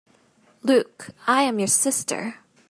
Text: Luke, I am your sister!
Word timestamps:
Luke, 0.63 1.11
I 1.27 1.43
am 1.43 1.59
your 1.59 1.67
sister! 1.67 2.39